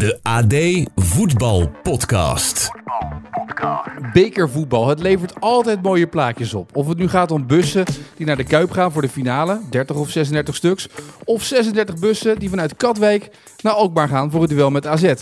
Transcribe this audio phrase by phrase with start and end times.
[0.00, 0.54] De AD
[0.94, 2.70] Voetbal Podcast.
[4.12, 6.76] Bekervoetbal, het levert altijd mooie plaatjes op.
[6.76, 7.84] Of het nu gaat om bussen
[8.16, 10.88] die naar de Kuip gaan voor de finale, 30 of 36 stuks.
[11.24, 13.30] Of 36 bussen die vanuit Katwijk
[13.62, 15.14] naar Alkmaar gaan voor het duel met AZ.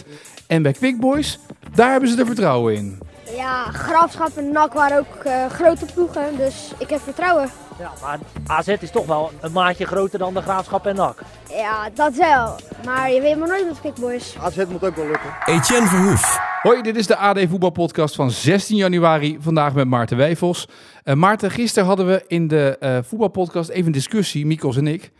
[0.46, 1.38] En bij Quick Boys,
[1.74, 2.98] daar hebben ze er vertrouwen in.
[3.36, 7.50] Ja, Graafschap en NAC waren ook eh, grote ploegen, dus ik heb vertrouwen.
[7.78, 11.18] Ja, maar AZ is toch wel een maatje groter dan de Graafschap en NAC.
[11.48, 12.56] Ja, dat wel.
[12.84, 14.36] Maar je weet maar nooit met Quickboys.
[14.40, 15.30] AZ moet ook wel lukken.
[15.44, 16.38] Etienne Verhoef.
[16.62, 19.36] Hoi, dit is de AD Voetbalpodcast van 16 januari.
[19.40, 20.68] Vandaag met Maarten Wijfels.
[21.04, 25.10] Uh, Maarten, gisteren hadden we in de uh, voetbalpodcast even een discussie, Mikos en ik.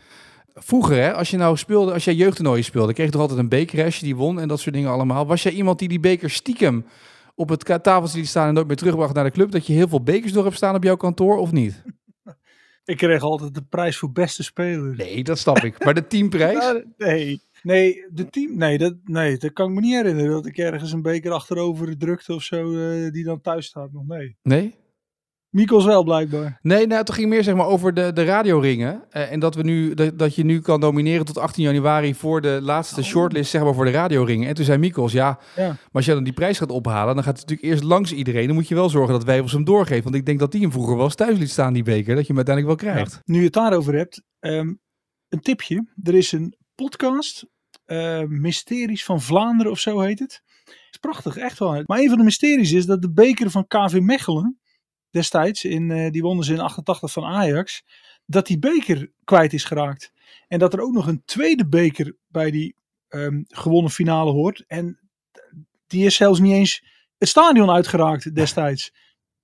[0.55, 3.49] Vroeger, hè, als je nou speelde, als jij jeugdtoernooien speelde, kreeg je toch altijd een
[3.49, 5.25] beker als je die won en dat soort dingen allemaal.
[5.25, 6.85] Was jij iemand die die beker stiekem
[7.39, 9.51] op het tafeltje liet staan en nooit meer terugbracht naar de club?
[9.51, 11.83] Dat je heel veel bekers door hebt staan op jouw kantoor of niet?
[12.85, 14.95] Ik kreeg altijd de prijs voor beste speler.
[14.95, 15.83] Nee, dat snap ik.
[15.83, 16.83] Maar de teamprijs?
[16.97, 17.41] Nee.
[17.63, 20.31] Nee, de team, nee, dat, nee, dat kan ik me niet herinneren.
[20.31, 24.07] Dat ik ergens een beker achterover drukte of zo, uh, die dan thuis staat nog.
[24.07, 24.37] Nee.
[24.43, 24.75] Nee?
[25.49, 26.59] Mikos wel blijkbaar.
[26.61, 29.03] Nee, nou, het ging meer zeg maar over de, de radioringen.
[29.11, 32.41] Uh, en dat, we nu, dat, dat je nu kan nomineren tot 18 januari voor
[32.41, 33.05] de laatste oh.
[33.05, 34.47] shortlist zeg maar, voor de radioringen.
[34.47, 37.23] En toen zei Mikos, ja, ja, maar als jij dan die prijs gaat ophalen, dan
[37.23, 38.45] gaat het natuurlijk eerst langs iedereen.
[38.45, 40.03] Dan moet je wel zorgen dat wij ons hem doorgeven.
[40.03, 42.15] Want ik denk dat die hem vroeger wel eens thuis liet staan, die beker.
[42.15, 43.11] Dat je hem uiteindelijk wel krijgt.
[43.13, 43.21] Ja.
[43.25, 44.79] Nu je het daarover hebt, um,
[45.29, 45.87] een tipje.
[46.03, 47.45] Er is een podcast,
[47.85, 50.41] uh, Mysteries van Vlaanderen of zo heet het.
[50.91, 51.83] is prachtig, echt wel.
[51.85, 54.58] Maar een van de mysteries is dat de beker van KV Mechelen
[55.11, 57.83] destijds, in, uh, die wonnen ze in 88 van Ajax,
[58.25, 60.11] dat die beker kwijt is geraakt.
[60.47, 62.75] En dat er ook nog een tweede beker bij die
[63.09, 64.63] um, gewonnen finale hoort.
[64.67, 64.99] En
[65.87, 66.83] die is zelfs niet eens
[67.17, 68.93] het stadion uitgeraakt destijds.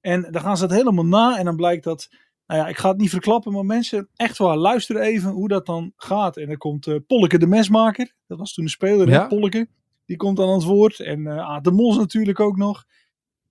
[0.02, 2.10] En dan gaan ze dat helemaal na en dan blijkt dat,
[2.48, 5.66] nou ja, ik ga het niet verklappen, maar mensen, echt waar, luister even hoe dat
[5.66, 6.38] dan gaat.
[6.38, 9.28] En dan komt uh, Polleke de mesmaker, dat was toen de speler, ja.
[9.28, 9.68] Polleke,
[10.06, 11.00] die komt dan aan het woord.
[11.00, 12.86] En uh, de Mos natuurlijk ook nog.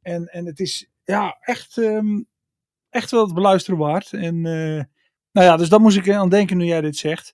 [0.02, 2.26] En, en het is, ja, echt, um,
[2.90, 4.12] echt wel het beluisteren waard.
[4.12, 4.82] En uh,
[5.32, 7.32] nou ja, dus dat moest ik aan denken nu jij dit zegt.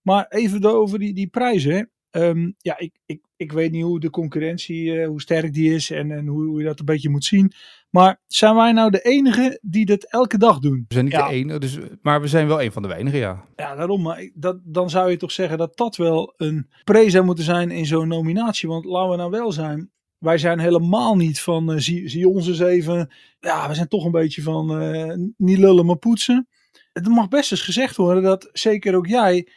[0.00, 1.90] Maar even over die, die prijzen.
[2.10, 5.90] Um, ja, ik, ik, ik weet niet hoe de concurrentie, uh, hoe sterk die is
[5.90, 7.52] en, en hoe, hoe je dat een beetje moet zien.
[7.90, 10.84] Maar zijn wij nou de enige die dat elke dag doen?
[10.88, 11.28] We zijn niet ja.
[11.28, 13.44] de enige, dus, maar we zijn wel een van de weinigen, ja.
[13.56, 14.02] Ja, daarom.
[14.02, 17.70] Maar dat, dan zou je toch zeggen dat dat wel een pre zou moeten zijn
[17.70, 18.68] in zo'n nominatie.
[18.68, 22.48] Want laten we nou wel zijn, wij zijn helemaal niet van, uh, zie, zie, ons
[22.48, 23.12] eens even.
[23.40, 26.48] Ja, we zijn toch een beetje van uh, niet lullen maar poetsen.
[26.92, 29.48] Het mag best eens gezegd worden dat zeker ook jij.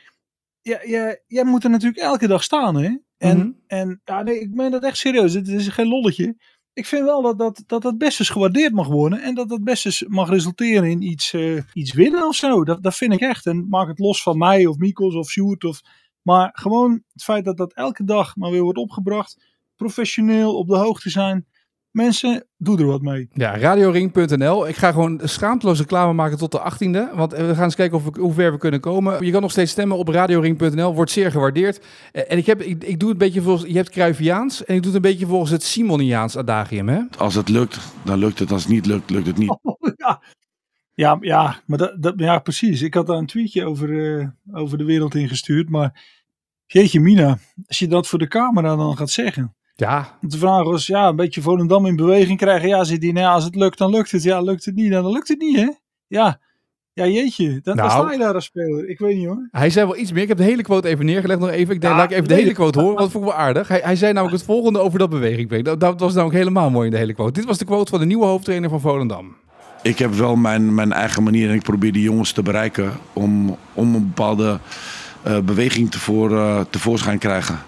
[0.61, 2.97] Ja, jij, jij moet er natuurlijk elke dag staan, hè?
[3.17, 3.59] En, mm -hmm.
[3.67, 5.33] en ja, nee, ik meen dat echt serieus.
[5.33, 6.35] Het is geen lolletje.
[6.73, 9.21] Ik vind wel dat dat, dat, dat best eens gewaardeerd mag worden.
[9.21, 12.63] En dat dat best eens mag resulteren in iets, uh, iets winnen of zo.
[12.63, 13.45] Dat, dat vind ik echt.
[13.45, 15.63] En maak het los van mij of Mikos of Sjoerd.
[15.63, 15.81] Of,
[16.21, 20.75] maar gewoon het feit dat dat elke dag maar weer wordt opgebracht professioneel op de
[20.75, 21.45] hoogte zijn.
[21.93, 23.29] Mensen, doe er wat mee.
[23.33, 24.67] Ja, radioring.nl.
[24.67, 27.15] Ik ga gewoon schaamteloze reclame maken tot de 18e.
[27.15, 29.25] Want we gaan eens kijken of we, hoe ver we kunnen komen.
[29.25, 30.93] Je kan nog steeds stemmen op radioring.nl.
[30.93, 31.85] Wordt zeer gewaardeerd.
[32.11, 33.69] En ik, heb, ik, ik doe het een beetje volgens...
[33.69, 36.89] Je hebt Cruyffiaans en ik doe het een beetje volgens het Simoniaans adagium.
[36.89, 37.01] Hè?
[37.17, 38.51] Als het lukt, dan lukt het.
[38.51, 39.57] Als het niet lukt, lukt het niet.
[39.61, 40.21] Oh, ja.
[40.95, 42.81] Ja, ja, maar dat, dat, ja, precies.
[42.81, 45.69] Ik had daar een tweetje over, uh, over de wereld ingestuurd.
[45.69, 46.03] Maar
[46.65, 49.55] jeetje mina, als je dat voor de camera dan gaat zeggen...
[49.75, 50.17] Ja.
[50.21, 52.67] De vraag was, ja, een beetje Volendam in beweging krijgen.
[52.67, 54.23] Ja, zit die, nou, als het lukt, dan lukt het.
[54.23, 55.69] Ja, lukt het niet, dan lukt het niet, hè?
[56.07, 56.39] Ja.
[56.95, 58.89] Ja, jeetje, dat, nou, dan sta je daar als speler.
[58.89, 59.47] Ik weet niet hoor.
[59.51, 60.21] Hij zei wel iets meer.
[60.21, 61.75] Ik heb de hele quote even neergelegd nog even.
[61.75, 63.39] Ik denk, ja, laat ik even de hele quote horen, want dat vond ik wel
[63.39, 63.67] aardig.
[63.67, 65.63] Hij, hij zei namelijk het volgende over dat beweging.
[65.63, 67.31] Dat, dat was namelijk helemaal mooi in de hele quote.
[67.31, 69.35] Dit was de quote van de nieuwe hoofdtrainer van Volendam.
[69.81, 73.57] Ik heb wel mijn, mijn eigen manier en ik probeer die jongens te bereiken om,
[73.73, 74.59] om een bepaalde
[75.27, 77.59] uh, beweging tevoor, uh, tevoorschijn te krijgen.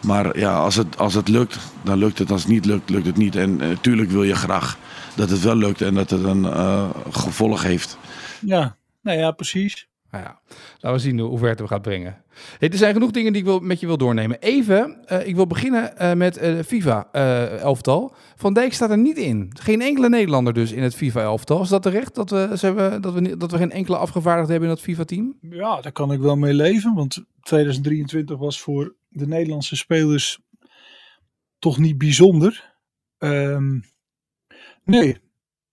[0.00, 2.30] Maar ja, als het, als het lukt, dan lukt het.
[2.30, 3.36] Als het niet lukt, lukt het niet.
[3.36, 4.78] En natuurlijk uh, wil je graag
[5.16, 7.98] dat het wel lukt en dat het een uh, gevolg heeft.
[8.40, 9.88] Ja, nou ja, precies.
[10.10, 10.40] Nou ja,
[10.78, 12.22] laten we zien hoe ver het we gaat brengen.
[12.58, 14.38] Hey, er zijn genoeg dingen die ik wil, met je wil doornemen.
[14.40, 18.14] Even, uh, ik wil beginnen uh, met uh, FIFA-elftal.
[18.36, 19.50] Van Dijk staat er niet in.
[19.60, 21.62] Geen enkele Nederlander dus in het FIFA-elftal.
[21.62, 24.74] Is dat terecht dat we, we, dat, we, dat we geen enkele afgevaardigde hebben in
[24.74, 25.36] dat FIFA-team?
[25.40, 26.94] Ja, daar kan ik wel mee leven.
[26.94, 30.40] Want 2023 was voor de Nederlandse spelers
[31.58, 32.74] toch niet bijzonder.
[33.18, 33.82] Um,
[34.84, 35.16] nee,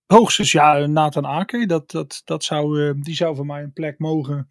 [0.06, 4.00] hoogstens ja, Nathan Ake, dat, dat, dat zou, uh, die zou voor mij een plek
[4.00, 4.50] mogen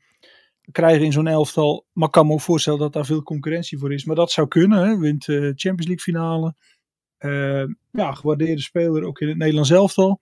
[0.71, 1.87] krijgen in zo'n elftal.
[1.93, 4.05] Maar ik kan me ook voorstellen dat daar veel concurrentie voor is.
[4.05, 4.99] Maar dat zou kunnen, hè.
[4.99, 6.55] wint uh, Champions League finale.
[7.19, 10.21] Uh, ja, gewaardeerde speler ook in het Nederlands elftal.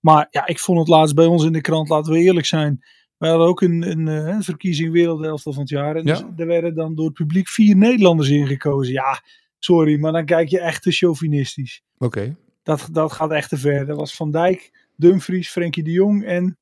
[0.00, 2.84] Maar ja, ik vond het laatst bij ons in de krant, laten we eerlijk zijn.
[3.22, 5.96] We hadden ook een, een, een, een verkiezing wereldelftal van het jaar.
[5.96, 6.14] En ja.
[6.14, 8.92] dus, er werden dan door het publiek vier Nederlanders ingekozen.
[8.92, 9.22] Ja,
[9.64, 11.82] Sorry, maar dan kijk je echt te chauvinistisch.
[11.98, 12.36] Oké.
[12.62, 13.86] Dat, dat gaat echt te ver.
[13.86, 16.58] Dat was Van Dijk, Dumfries, Frenkie de Jong en...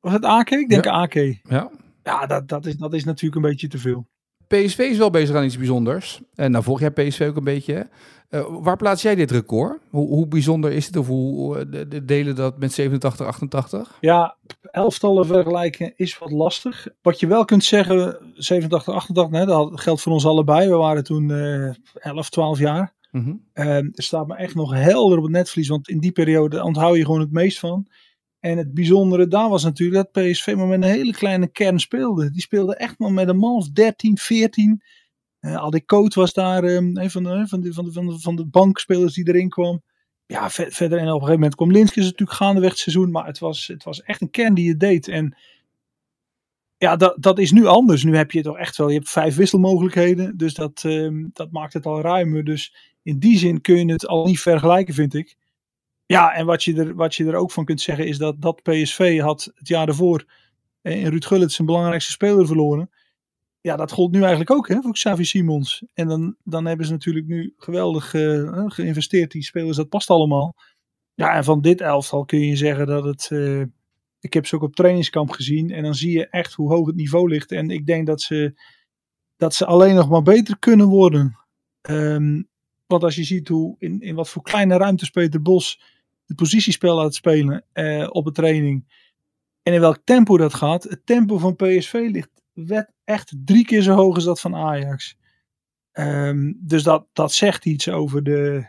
[0.00, 0.58] Was het Ake?
[0.58, 0.90] Ik denk Ja.
[0.90, 1.40] Ake.
[1.42, 1.70] Ja.
[2.02, 4.08] Ja, dat, dat, is, dat is natuurlijk een beetje te veel.
[4.56, 6.20] PSV is wel bezig aan iets bijzonders.
[6.34, 7.88] En nou volg jij PSV ook een beetje.
[8.28, 9.80] Eh, waar plaats jij dit record?
[9.90, 10.96] Hoe, hoe bijzonder is het?
[10.96, 13.96] Of hoe eh, de, de delen dat met 87, 88?
[14.00, 16.86] Ja, elftallen vergelijken is wat lastig.
[17.02, 20.68] Wat je wel kunt zeggen, 87, 88, hè, dat geldt voor ons allebei.
[20.68, 22.92] We waren toen eh 11, 12 jaar.
[23.52, 26.96] Eh, er staat me echt nog helder op het netvlies, want in die periode onthoud
[26.96, 27.86] je gewoon het meest van.
[28.40, 32.30] En het bijzondere daar was natuurlijk dat PSV maar met een hele kleine kern speelde.
[32.30, 34.82] Die speelde echt maar met een man of 13, 14.
[35.40, 38.46] Eh Adi Coat was daar eh, een van de, van, de, van, de, van, de,
[38.46, 39.82] bankspelers die erin kwam.
[40.26, 43.10] Ja, ver- verder en op een gegeven moment kwam Linskes natuurlijk gaandeweg het seizoen.
[43.10, 45.08] Maar het was, het was echt een kern die het deed.
[45.08, 45.36] En
[46.76, 48.04] ja, dat, dat is nu anders.
[48.04, 50.36] Nu heb je toch echt wel, je hebt vijf wisselmogelijkheden.
[50.36, 52.44] Dus dat, ehm, dat maakt het al ruimer.
[52.44, 55.36] Dus in die zin kun je het al niet vergelijken, vind ik.
[56.10, 58.62] Ja, en wat je er, wat je er ook van kunt zeggen is dat, dat
[58.62, 60.24] PSV had het jaar daarvoor
[60.82, 62.90] eh, in Ruud Gullit zijn belangrijkste speler verloren.
[63.60, 65.84] Ja, dat gold nu eigenlijk ook hè, voor Xavi Simons.
[65.94, 69.30] En dan, dan hebben ze natuurlijk nu geweldig eh, geïnvesteerd.
[69.30, 70.54] Die spelers, dat past allemaal.
[71.14, 73.28] Ja, en van dit elftal kun je zeggen dat het...
[73.30, 73.62] eh,
[74.20, 75.70] ik heb ze ook op trainingskamp gezien.
[75.70, 77.52] En dan zie je echt hoe hoog het niveau ligt.
[77.52, 78.60] En ik denk dat ze,
[79.36, 81.38] dat ze alleen nog maar beter kunnen worden.
[81.80, 82.42] Ehm,
[82.86, 85.98] want als je ziet hoe in, in wat voor kleine ruimtes Peter Bos
[86.30, 88.84] het positiespel laat spelen eh, op de training.
[89.62, 90.82] En in welk tempo dat gaat.
[90.82, 95.16] Het tempo van PSV ligt wet echt drie keer zo hoog als dat van Ajax.
[95.92, 98.66] Ehm, dus dat, dat zegt iets over de,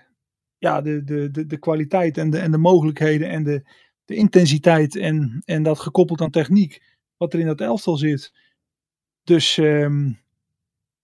[0.57, 3.63] ja, de, de, de, de kwaliteit en de, en de mogelijkheden en de,
[4.05, 4.95] de intensiteit.
[4.95, 6.81] En, en dat gekoppeld aan techniek.
[7.17, 8.33] Wat er in dat elftal zit.
[9.23, 10.11] Dus ehm,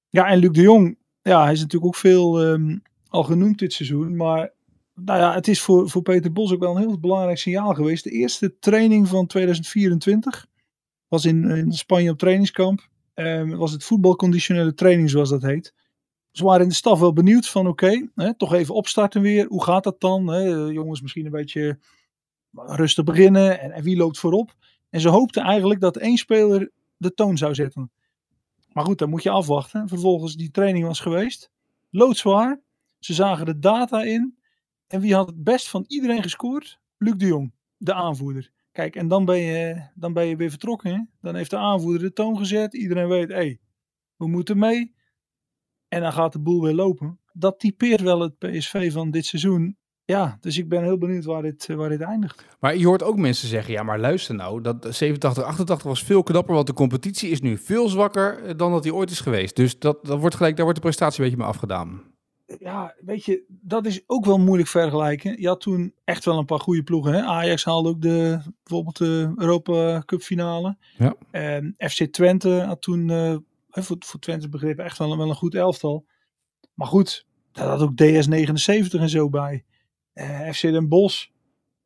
[0.09, 0.97] ja, en Luc de Jong.
[1.21, 2.77] Ja, hij is natuurlijk ook veel ehm,
[3.07, 4.15] al genoemd dit seizoen.
[4.15, 4.55] Maar
[4.99, 8.03] nou ja, het is voor, voor Peter Bos ook wel een heel belangrijk signaal geweest.
[8.03, 10.47] De eerste training van 2024
[11.07, 12.87] was in, in Spanje op trainingskamp.
[13.13, 15.73] Ehm, was het voetbalconditionele training, zoals dat heet.
[16.31, 19.45] Ze waren in de staf wel benieuwd van oké, toch even opstarten weer.
[19.47, 20.27] Hoe gaat dat dan?
[20.27, 20.41] Hè?
[20.49, 21.79] Jongens, misschien een beetje
[22.51, 23.59] rustig beginnen.
[23.59, 24.55] En, en wie loopt voorop?
[24.89, 27.91] En ze hoopten eigenlijk dat één speler de toon zou zetten.
[28.73, 29.87] Maar goed, dan moet je afwachten.
[29.87, 31.51] Vervolgens die training was geweest.
[31.89, 32.61] Loodzwaar.
[32.99, 34.37] Ze zagen de data in.
[34.87, 36.79] En wie had het best van iedereen gescoord?
[36.97, 38.51] Luc de Jong, de aanvoerder.
[38.71, 41.09] Kijk, en dan ben je, dan ben je weer vertrokken.
[41.21, 42.73] Dan heeft de aanvoerder de toon gezet.
[42.73, 43.59] Iedereen weet, hé, hey,
[44.15, 44.95] we moeten mee.
[45.87, 47.19] En dan gaat de boel weer lopen.
[47.33, 49.77] Dat typeert wel het PSV van dit seizoen.
[50.05, 52.45] Ja, dus ik ben heel benieuwd waar dit, waar dit eindigt.
[52.59, 56.23] Maar je hoort ook mensen zeggen, ja maar luister nou, dat 87, 88 was veel
[56.23, 59.55] knapper, want de competitie is nu veel zwakker eh, dan dat die ooit is geweest.
[59.55, 62.01] Dus dat, dat wordt gelijk, daar wordt de prestatie een beetje mee afgedaan.
[62.59, 65.41] Ja, weet je, dat is ook wel moeilijk vergelijken.
[65.41, 67.13] Je had toen echt wel een paar goede ploegen.
[67.13, 67.21] Hè?
[67.21, 70.77] Ajax haalde ook de, bijvoorbeeld de Europa Cup finale.
[70.97, 71.15] Ja.
[71.31, 73.35] En FC Twente had toen, eh,
[73.69, 76.05] voor, voor Twente begrip, echt wel, een- wel een goed elftal.
[76.73, 79.63] Maar goed, daar had ook DS79 en zo bij.
[80.13, 81.27] Eh, FC Den Bosch,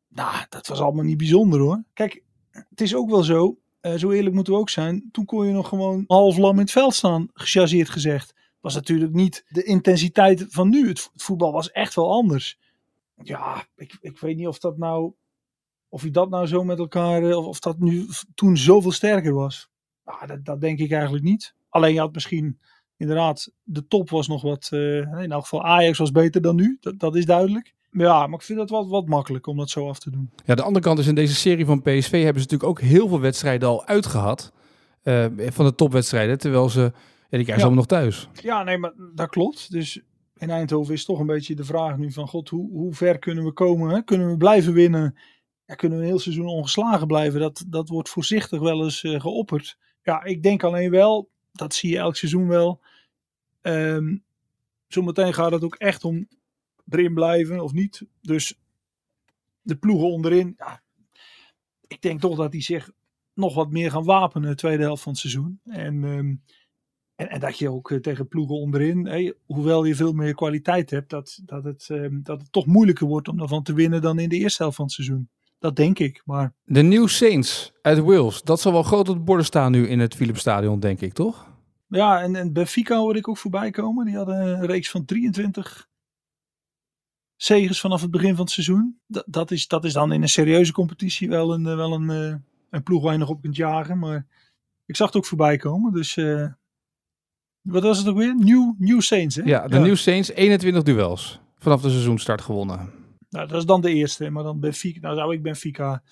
[0.10, 1.84] nou, dat was allemaal niet bijzonder hoor.
[1.94, 5.10] Kijk, het is ook wel zo, eh, zo eerlijk moeten we ook zijn.
[5.12, 8.34] Toen kon je nog gewoon half lam in het veld staan, gechargeerd gezegd.
[8.62, 10.88] Was natuurlijk niet de intensiteit van nu.
[10.88, 12.58] Het, vo- het voetbal was echt wel anders.
[13.24, 15.14] Ja, ik, ik weet niet of dat nou,
[15.90, 19.34] of je dat nou zo met elkaar, eh, of, of dat nu toen zoveel sterker
[19.34, 19.70] was.
[20.06, 21.56] Nou, dat, dat denk ik eigenlijk niet.
[21.70, 22.60] Alleen je had misschien
[22.98, 26.78] inderdaad, de top was nog wat, eh, in elk geval Ajax was beter dan nu.
[26.82, 27.74] Dat, dat is duidelijk.
[27.92, 30.32] Ja, maar ik vind het wat, wat makkelijk om dat zo af te doen.
[30.46, 33.08] Ja, de andere kant is in deze serie van PSV hebben ze natuurlijk ook heel
[33.08, 34.52] veel wedstrijden al uitgehad.
[35.02, 36.92] eh, van de topwedstrijden, terwijl ze,
[37.32, 37.64] ja, die krijgen ze Ja.
[37.64, 38.30] allemaal nog thuis.
[38.44, 39.72] Ja, nee, maar dat klopt.
[39.72, 40.02] Dus
[40.38, 43.44] in Eindhoven is toch een beetje de vraag nu van god, hoe, hoe ver kunnen
[43.44, 43.90] we komen?
[43.90, 44.04] Hè?
[44.04, 45.18] Kunnen we blijven winnen?
[45.66, 47.40] Ja, kunnen we een heel seizoen ongeslagen blijven?
[47.40, 49.78] Dat, dat wordt voorzichtig wel eens eh, geopperd.
[50.04, 52.82] Ja, ik denk alleen wel, dat zie je elk seizoen wel.
[53.62, 54.16] Ehm
[54.94, 56.28] zometeen gaat het ook echt om
[56.90, 58.06] erin blijven of niet.
[58.22, 58.60] Dus
[59.62, 60.82] de ploegen onderin, ja,
[61.88, 62.92] ik denk toch dat die zich
[63.34, 65.60] nog wat meer gaan wapenen de tweede helft van het seizoen.
[65.66, 66.36] En, ehm,
[67.16, 71.10] en, en dat je ook eh, tegen ploegen onderin, hoewel je veel meer kwaliteit hebt,
[71.10, 74.30] dat, dat, het, ehm, dat het toch moeilijker wordt om daarvan te winnen dan in
[74.30, 75.30] de eerste helft van het seizoen.
[75.60, 79.22] Dat denk ik, maar De New Saints uit Wales, dat zal wel groot op de
[79.22, 81.50] borden staan nu in het Philipsstadion, denk ik, toch?
[81.98, 84.06] ja, en, en Benfica hoorde ik ook voorbij komen.
[84.06, 85.90] Die hadden een reeks van 23
[87.36, 89.00] zegens vanaf het begin van het seizoen.
[89.08, 92.10] Dat, dat, is, dat is dan in een serieuze competitie wel een, eh, wel een,
[92.10, 92.36] eh,
[92.70, 94.00] een ploeg waar je nog op kunt jagen.
[94.00, 94.28] Maar
[94.86, 95.94] ik zag het ook voorbij komen.
[95.94, 96.16] Dus
[97.62, 98.36] wat was het ook weer?
[98.36, 99.42] New, New Saints, hè?
[99.46, 102.90] Ja, de New Saints 21 duels vanaf de seizoenstart gewonnen.
[103.30, 104.30] Nou, dat is dan de eerste.
[104.30, 106.04] Maar dan Benfica, nou zou ik Benfica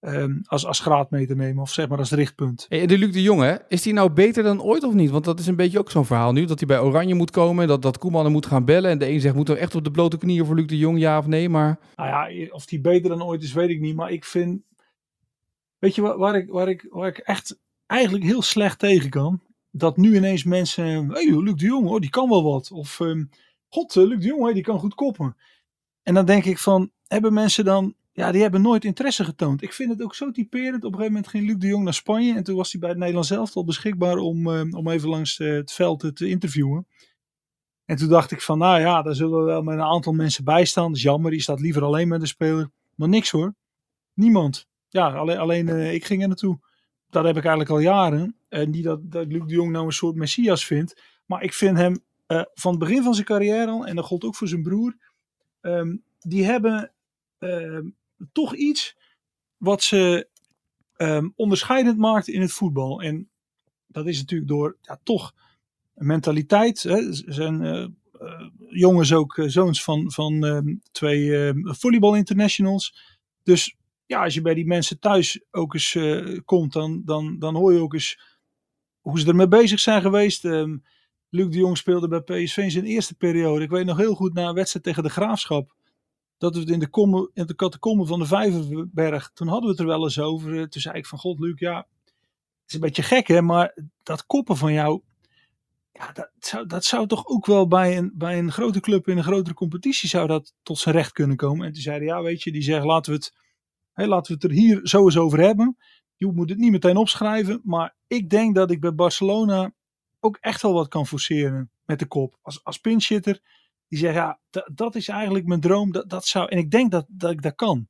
[0.00, 1.62] ehm als, als graadmeter nemen.
[1.62, 2.66] Of zeg maar als richtpunt.
[2.68, 3.56] Hey, de Luc de Jong, hè?
[3.68, 5.10] is die nou beter dan ooit of niet?
[5.10, 6.44] Want dat is een beetje ook zo'n verhaal nu.
[6.44, 7.68] Dat hij bij Oranje moet komen.
[7.68, 8.90] Dat, dat Koeman hem moet gaan bellen.
[8.90, 10.98] En de een zegt, moet er echt op de blote knieën voor Luc de Jong,
[10.98, 11.48] ja of nee?
[11.48, 13.96] Maar Nou ja, of die beter dan ooit is, weet ik niet.
[13.96, 14.62] Maar ik vind...
[15.78, 19.40] Weet je waar, waar, ik, waar, ik, waar ik echt eigenlijk heel slecht tegen kan?
[19.78, 21.10] Dat nu ineens mensen...
[21.10, 22.70] Hey, Luc de Jong, hoor, die kan wel wat.
[22.70, 23.00] Of...
[23.00, 23.24] ehm,
[23.68, 25.36] God, eh, Luc de Jong, hé, die kan goed koppen.
[26.02, 26.90] En dan denk ik van...
[27.06, 27.94] Hebben mensen dan...
[28.12, 29.62] Ja, die hebben nooit interesse getoond.
[29.62, 30.76] Ik vind het ook zo typerend.
[30.76, 32.34] Op een gegeven moment ging Luc de Jong naar Spanje.
[32.34, 35.52] En toen was hij bij het Nederlands elftal beschikbaar om, eh, om even langs eh,
[35.52, 36.86] het veld te- te interviewen.
[37.84, 40.44] En toen dacht ik van, nou ja, daar zullen we wel met een aantal mensen
[40.44, 40.86] bij staan.
[40.86, 42.70] Dat is jammer, die staat liever alleen met de speler.
[42.94, 43.54] Maar niks hoor.
[44.14, 44.66] Niemand.
[44.88, 46.58] Ja, alleen, alleen eh, ik ging er naartoe.
[47.16, 48.36] Dat heb ik eigenlijk al jaren.
[48.48, 50.94] En niet dat, dat Luc de Jong nou een soort messias vind.
[51.26, 54.24] Maar ik vind hem eh, van het begin van zijn carrière al, en dat gold
[54.24, 54.96] ook voor zijn broer.
[55.60, 56.92] ehm, die hebben
[57.38, 57.88] ehm,
[58.32, 58.96] toch iets
[59.56, 60.28] wat ze
[60.96, 63.02] ehm, onderscheidend maakt in het voetbal.
[63.02, 63.28] En
[63.86, 65.34] dat is natuurlijk door ja, toch
[65.94, 66.82] mentaliteit.
[66.82, 67.12] Hè.
[67.12, 67.82] Zijn eh,
[68.20, 73.16] eh, jongens ook zoons van, van twee volleybal internationals.
[73.42, 77.54] Dus ja, als je bij die mensen thuis ook eens eh, komt, dan, dan, dan
[77.54, 78.20] hoor je ook eens
[79.00, 80.44] hoe ze ermee bezig zijn geweest.
[80.44, 80.76] Ehm,
[81.28, 83.64] Luc de Jong speelde bij PSV in zijn eerste periode.
[83.64, 85.74] Ik weet nog heel goed na een wedstrijd tegen de Graafschap.
[86.38, 89.80] Dat we het in de, komme, in de van de Vijverberg, toen hadden we het
[89.80, 90.60] er wel eens over.
[90.60, 93.76] Eh, Toen zei ik van, god Luc, ja, het is een beetje gek hè, maar
[94.02, 95.02] dat koppen van jou,
[95.92, 99.16] ja, dat zou, dat zou toch ook wel bij een, bij een grote club in
[99.16, 101.66] een grotere competitie zou dat tot zijn recht kunnen komen.
[101.66, 103.34] En toen zeiden ja, weet je, die zeggen laten we het,
[103.96, 105.76] hè, laten we het er hier zo eens over hebben.
[106.16, 109.72] Je moet het niet meteen opschrijven, maar ik denk dat ik bij Barcelona
[110.20, 112.38] ook echt wel wat kan forceren met de kop.
[112.42, 113.40] Als, als pinchitter,
[113.88, 115.92] die zegt ja, dat, dat is eigenlijk mijn droom.
[115.92, 117.88] Dat, dat zou, en ik denk dat, dat ik dat kan.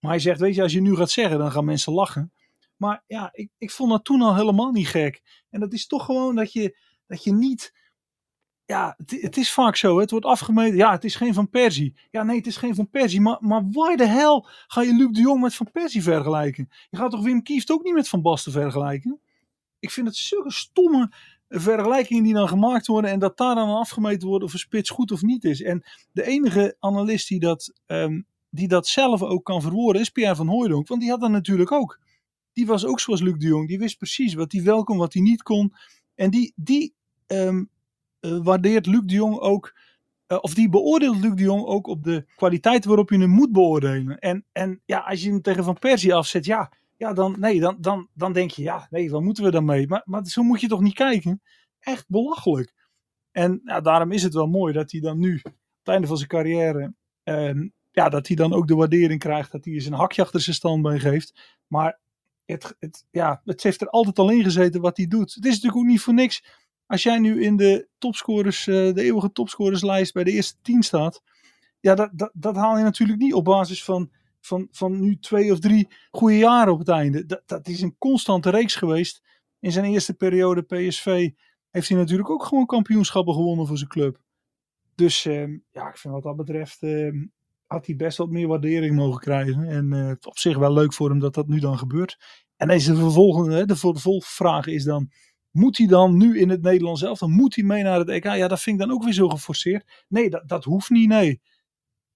[0.00, 2.32] Maar hij zegt, weet je, als je nu gaat zeggen, dan gaan mensen lachen.
[2.76, 5.22] Maar ja, ik, ik vond dat toen al helemaal niet gek.
[5.50, 7.72] En dat is toch gewoon dat je, dat je niet.
[8.68, 9.98] Ja, het, het is vaak zo.
[9.98, 10.76] Het wordt afgemeten.
[10.76, 11.94] Ja, het is geen Van Persie.
[12.10, 13.20] Ja, nee, het is geen Van Persie.
[13.20, 16.68] Maar, maar waar de hel ga je Luc de Jong met Van Persie vergelijken?
[16.90, 19.20] Je gaat toch Wim Kieft ook niet met Van Basten vergelijken?
[19.78, 21.12] Ik vind het zulke stomme
[21.48, 23.10] vergelijkingen die dan gemaakt worden.
[23.10, 25.62] En dat daar dan afgemeten wordt of een spits goed of niet is.
[25.62, 28.20] En de enige analist die dat, ehm,
[28.50, 30.88] die dat zelf ook kan verwoorden is Pierre van Hooijdonk.
[30.88, 32.00] Want die had dat natuurlijk ook.
[32.52, 33.68] Die was ook zoals Luc de Jong.
[33.68, 35.74] Die wist precies wat hij wel kon, wat hij niet kon.
[36.14, 36.94] En die, die
[37.26, 37.64] ehm, eh,
[38.20, 39.74] waardeert Luc de Jong ook,
[40.26, 43.52] eh, of die beoordeelt Luc de Jong ook op de kwaliteit waarop je hem moet
[43.52, 44.18] beoordelen.
[44.18, 47.76] En, en ja, als je hem tegen Van Persie afzet, ja, ja dan, nee, dan,
[47.80, 49.86] dan, dan denk je, ja, nee, wat moeten we dan mee?
[49.86, 51.42] Maar, maar zo moet je toch niet kijken?
[51.78, 52.74] Echt belachelijk.
[53.32, 56.16] En ja, daarom is het wel mooi dat hij dan nu, op het einde van
[56.16, 59.92] zijn carrière, ehm, ja, dat hij dan ook de waardering krijgt, dat hij eens een
[59.92, 61.56] hakje achter zijn standbeen geeft.
[61.66, 61.98] Maar
[62.44, 65.34] het, het, ja, het heeft er altijd al in gezeten wat hij doet.
[65.34, 66.44] Het is natuurlijk ook niet voor niks.
[66.88, 71.22] Als jij nu in de topscorers, eh, de eeuwige topscorerslijst bij de eerste tien staat.
[71.80, 75.52] Ja, dat, dat, dat haal je natuurlijk niet op basis van, van, van nu twee
[75.52, 77.26] of drie goede jaren op het einde.
[77.26, 79.22] Dat, dat is een constante reeks geweest.
[79.60, 81.30] In zijn eerste periode PSV
[81.70, 84.20] heeft hij natuurlijk ook gewoon kampioenschappen gewonnen voor zijn club.
[84.94, 87.26] Dus ehm, ja, ik vind wat dat betreft ehm,
[87.66, 89.64] had hij best wat meer waardering mogen krijgen.
[89.64, 92.18] En eh, op zich wel leuk voor hem dat dat nu dan gebeurt.
[92.56, 95.10] En deze vervolgende, de vervolgvraag is dan,
[95.50, 98.24] moet hij dan nu in het Nederlands zelf, dan moet hij mee naar het EK?
[98.24, 100.04] Ja, dat vind ik dan ook weer zo geforceerd.
[100.08, 101.40] Nee, dat, dat hoeft niet, nee.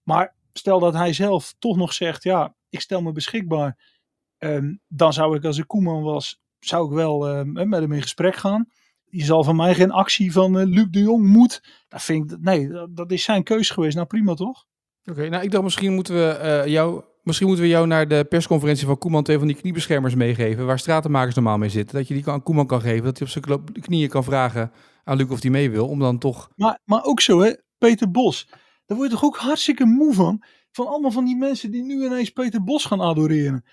[0.02, 3.90] Maar stel dat hij zelf toch nog zegt, ja, ik stel me beschikbaar.
[4.38, 8.02] ehm, dan zou ik als ik Koeman was, zou ik wel ehm, met hem in
[8.02, 8.68] gesprek gaan.
[9.04, 11.62] Die zal van mij geen actie van eh, Luc de Jong moet.
[11.88, 13.94] Dat vind ik, nee, dat, dat is zijn keus geweest.
[13.94, 14.66] Nou prima toch?
[15.04, 17.04] Oké, nou ik dacht misschien moeten we eh, jou...
[17.22, 20.78] Misschien moeten we jou naar de persconferentie van Koeman twee van die kniebeschermers meegeven, waar
[20.78, 21.96] stratenmakers normaal mee zitten.
[21.96, 24.72] Dat je die aan Koeman kan geven, dat hij op zijn knieën kan vragen
[25.04, 26.50] aan Luc of hij mee wil, om dan toch...
[26.56, 28.48] Maar, maar ook zo, hè, Peter Bos.
[28.86, 30.42] Daar word je toch ook hartstikke moe van.
[30.72, 33.64] Van allemaal van die mensen die nu ineens Peter Bos gaan adoreren.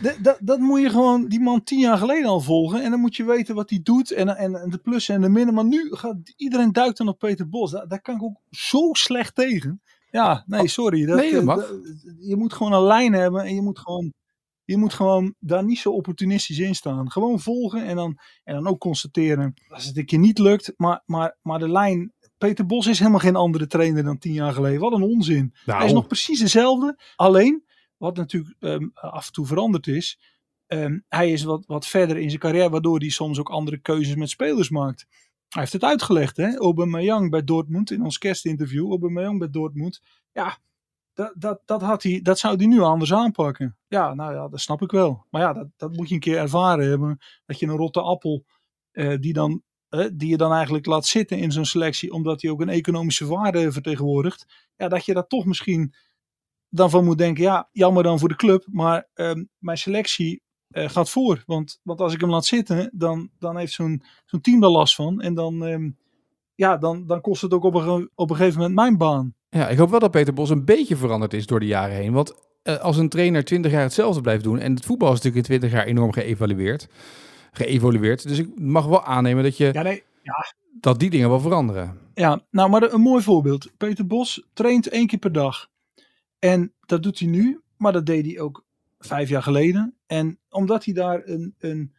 [0.00, 2.82] Dat, dat, dat moet je gewoon die man tien jaar geleden al volgen.
[2.82, 4.10] En dan moet je weten wat hij doet.
[4.10, 5.54] En, en, en de plussen en de minnen.
[5.54, 7.70] Maar nu gaat iedereen duikt dan op Peter Bos.
[7.70, 9.82] Daar, daar kan ik ook zo slecht tegen.
[10.16, 11.04] Ja, nee, sorry.
[11.06, 11.70] Dat, Nee, dat eh, mag.
[12.20, 13.42] je moet gewoon een lijn hebben.
[13.44, 14.12] En je moet gewoon,
[14.64, 17.10] je moet gewoon daar niet zo opportunistisch in staan.
[17.10, 19.54] Gewoon volgen en dan, en dan ook constateren.
[19.68, 20.72] Als het een keer niet lukt.
[20.76, 22.12] Maar, maar, maar de lijn.
[22.38, 24.80] Peter Bos is helemaal geen andere trainer dan tien jaar geleden.
[24.80, 25.54] Wat een onzin.
[25.66, 26.98] Nou, Hij is nog precies dezelfde.
[27.16, 27.64] Alleen,
[27.96, 30.18] wat natuurlijk ehm, af en toe veranderd is.
[30.66, 34.14] ehm, hij is wat, wat verder in zijn carrière, waardoor hij soms ook andere keuzes
[34.14, 35.06] met spelers maakt.
[35.48, 36.56] Hij heeft het uitgelegd, hè?
[36.56, 38.90] Aubameyang bij Dortmund in ons kerstinterview.
[38.90, 40.00] Aubameyang bij Dortmund.
[40.32, 40.58] Ja,
[41.14, 43.76] dat, dat, dat, had hij, dat zou hij nu anders aanpakken.
[43.88, 45.26] Ja, nou ja, dat snap ik wel.
[45.30, 47.18] Maar ja, dat, dat moet je een keer ervaren hebben.
[47.46, 48.44] Dat je een rotte appel,
[48.90, 52.50] eh, die, dan, eh, die je dan eigenlijk laat zitten in zo'n selectie, omdat hij
[52.50, 54.70] ook een economische waarde vertegenwoordigt.
[54.76, 55.94] Ja, dat je daar toch misschien
[56.68, 60.88] dan van moet denken, ja, jammer dan voor de club, maar ehm, mijn selectie eh,
[60.88, 61.42] gaat voor.
[61.46, 64.94] Want, want als ik hem laat zitten, dan, dan heeft zo'n zo'n team er last
[64.94, 65.20] van.
[65.20, 65.90] En dan, ehm,
[66.54, 69.34] ja, dan, dan kost het ook op een, op een gegeven moment mijn baan.
[69.48, 72.12] Ja, ik hoop wel dat Peter Bos een beetje veranderd is door de jaren heen.
[72.12, 75.48] Want eh, als een trainer 20 jaar hetzelfde blijft doen, en het voetbal is natuurlijk
[75.48, 76.88] in 20 jaar enorm geëvalueerd,
[77.52, 78.28] geëvolueerd.
[78.28, 80.02] Dus ik mag wel aannemen dat je Ja, nee,
[80.80, 81.98] dat die dingen wel veranderen.
[82.14, 83.70] Ja, nou, maar een mooi voorbeeld.
[83.76, 85.68] Peter Bos traint één keer per dag.
[86.38, 88.64] En dat doet hij nu, maar dat deed hij ook
[89.06, 89.96] vijf jaar geleden.
[90.06, 91.94] En omdat hij daar een, een,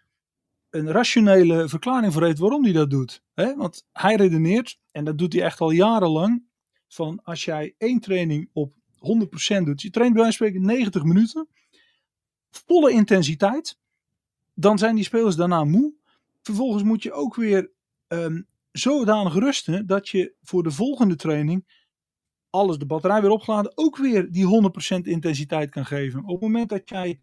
[0.69, 3.23] een rationele verklaring voor heeft waarom hij dat doet.
[3.33, 3.55] Hè?
[3.55, 6.45] Want hij redeneert, en dat doet hij echt al jarenlang,
[6.87, 11.03] van als jij één training op 100% doet, je traint bij wijze van spreken 90
[11.03, 11.47] minuten,
[12.49, 13.77] volle intensiteit,
[14.53, 15.93] dan zijn die spelers daarna moe.
[16.41, 17.71] Vervolgens moet je ook weer
[18.07, 21.87] ehm, zodanig rusten dat je voor de volgende training
[22.57, 26.19] alles, de batterij weer opgeladen, ook weer die 100% intensiteit kan geven.
[26.19, 27.19] Op het moment dat jij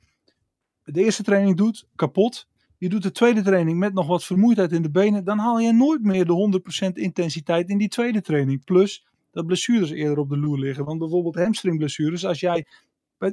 [0.85, 2.49] de eerste training doet, kapot,
[2.79, 5.73] je doet de tweede training met nog wat vermoeidheid in de benen, dan haal je
[5.73, 8.65] nooit meer de 100% intensiteit in die tweede training.
[8.65, 10.85] Plus dat blessures eerder op de loer liggen.
[10.85, 12.67] Want bijvoorbeeld hamstringblessures, als jij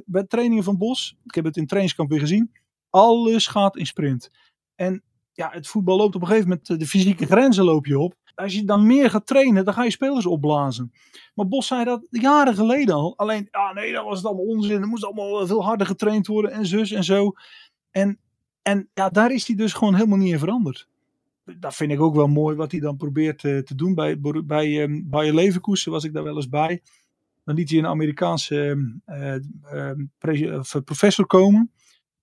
[0.04, 2.52] bij, trainingen van Bos, ik heb het in trainingskamp weer gezien,
[2.90, 4.30] alles gaat in sprint.
[4.74, 8.14] En ja, het voetbal loopt op een gegeven moment, de fysieke grenzen loop je op.
[8.34, 10.92] Als je dan meer gaat trainen, dan ga je spelers opblazen.
[11.34, 13.16] Maar Bos zei dat jaren geleden al.
[13.16, 14.80] Alleen, ja, nee, dat was het allemaal onzin.
[14.80, 17.32] Er moest allemaal veel harder getraind worden en zus en zo.
[17.90, 18.18] En,
[18.62, 20.88] en ja, daar is hij dus gewoon helemaal niet in veranderd.
[21.58, 23.94] Dat vind ik ook wel mooi wat hij dan probeert uh, te doen.
[23.94, 26.82] Bij, bij um, Bayer Leverkusen was ik daar wel eens bij.
[27.44, 29.36] Dan liet hij een Amerikaanse uh,
[29.72, 31.72] uh, professor komen.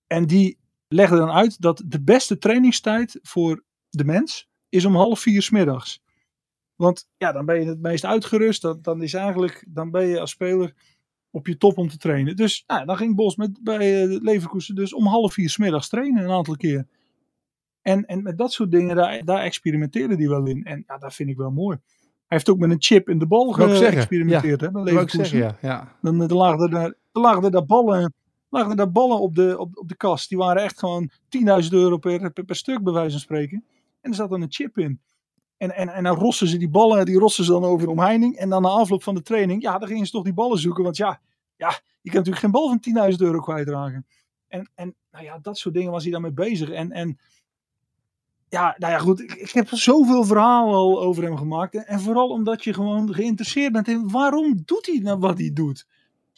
[0.06, 5.20] En die legde dan uit dat de beste trainingstijd voor de mens is om half
[5.20, 6.02] vier smiddags.
[6.76, 8.62] Want ja, dan ben je het meest uitgerust.
[8.62, 10.74] Dan, dan, is eigenlijk, dan ben je als speler
[11.30, 12.36] op je top om te trainen.
[12.36, 16.24] Dus nou, dan ging Bos met, bij uh, Leverkusen dus om half vier smiddags trainen
[16.24, 16.86] een aantal keer.
[17.82, 20.64] En, en met dat soort dingen, daar, daar experimenteerde hij wel in.
[20.64, 21.78] En ja, dat vind ik wel mooi.
[22.00, 24.60] Hij heeft ook met een chip in de bal geëxperimenteerd.
[24.60, 25.26] Ja, hè, bij Leverkusen.
[25.26, 25.96] Zeggen, ja, ja.
[26.02, 28.12] Dan, dan lagen er daar, lagen er daar ballen
[28.50, 30.28] lagen daar ballen op de, op, op de kast.
[30.28, 31.10] Die waren echt gewoon
[31.62, 33.64] 10.000 euro per, per, per, stuk, bij wijze van spreken.
[34.00, 35.00] En er zat dan een chip in.
[35.56, 38.36] En, en, en dan rossen ze die ballen, die rossen ze dan over de omheining.
[38.36, 40.84] En dan na afloop van de training, ja, dan gingen ze toch die ballen zoeken.
[40.84, 41.20] Want ja,
[41.56, 41.68] ja
[42.00, 44.06] je kan natuurlijk geen bal van 10.000 euro kwijtraken.
[44.48, 46.70] En, en nou ja, dat soort dingen was hij dan mee bezig.
[46.70, 47.18] En, en
[48.48, 49.20] ja, nou ja, goed.
[49.20, 51.74] Ik, ik heb zoveel verhalen al over hem gemaakt.
[51.74, 55.50] En, en vooral omdat je gewoon geïnteresseerd bent in waarom doet hij nou wat hij
[55.52, 55.86] doet.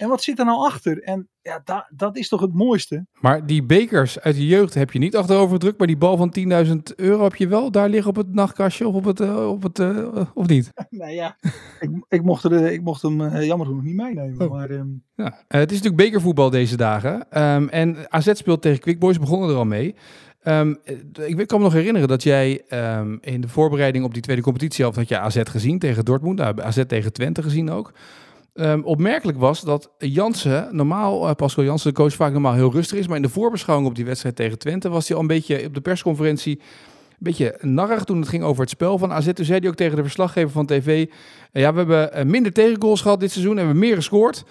[0.02, 1.02] En wat zit er nou achter?
[1.02, 3.06] En ja, da, dat is toch het mooiste.
[3.20, 6.34] Maar die bekers uit de jeugd heb je niet achterover gedrukt, maar die bal van
[6.66, 9.62] 10.000 euro heb je wel daar liggen op het nachtkastje of op het, uh, op
[9.62, 10.70] het uh, of niet?
[10.90, 11.36] nou ja,
[11.80, 14.40] ik, ik, mocht, er, ik mocht hem uh, jammer genoeg niet meenemen.
[14.40, 14.50] Oh.
[14.52, 15.04] Maar, um...
[15.14, 15.44] ja.
[15.48, 17.42] het is natuurlijk bekervoetbal deze dagen.
[17.42, 19.94] Um, en AZ speelt tegen Quick Boys, begonnen er al mee.
[20.44, 20.78] Um,
[21.26, 22.62] ik kan me nog herinneren dat jij
[22.98, 26.38] um, in de voorbereiding op die tweede competitie had, had je AZ gezien tegen Dortmund,
[26.38, 27.92] nou, AZ tegen Twente gezien ook.
[28.54, 32.98] Um, opmerkelijk was dat Jansen, normaal, uh, Pascal Jansen, de coach, vaak normaal heel rustig
[32.98, 33.06] is.
[33.06, 35.74] Maar in de voorbeschouwing op die wedstrijd tegen Twente was hij al een beetje op
[35.74, 36.58] de persconferentie.
[36.58, 39.32] Een beetje narrig toen het ging over het spel van AZ.
[39.32, 42.52] Toen zei hij ook tegen de verslaggever van TV: uh, Ja, we hebben uh, minder
[42.52, 44.44] tegengoals gehad dit seizoen en we hebben meer gescoord.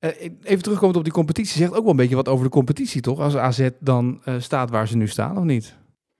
[0.00, 0.10] Uh,
[0.42, 3.20] even terugkomend op die competitie, zegt ook wel een beetje wat over de competitie, toch?
[3.20, 5.76] Als AZ dan staat waar ze nu staan, of niet?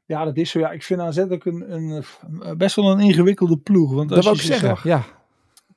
[0.07, 0.59] Ja, dat is zo.
[0.59, 2.05] Ja, ik vind AZ ook een, een,
[2.57, 3.93] best wel een ingewikkelde ploeg.
[3.93, 5.18] Want als dat je ik zeggen, zag, ja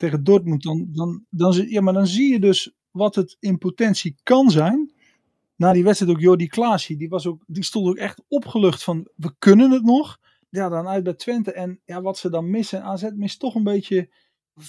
[0.01, 4.15] tegen Dortmund, dan, dan, dan, ja, maar dan zie je dus wat het in potentie
[4.23, 4.93] kan zijn.
[5.55, 9.07] Na die wedstrijd ook Jordi Klaasie, die, was ook, die stond ook echt opgelucht van
[9.15, 10.19] we kunnen het nog.
[10.49, 13.63] Ja, dan uit bij Twente en ja, wat ze dan missen, AZ mist toch een
[13.63, 14.09] beetje
[14.59, 14.65] 50-50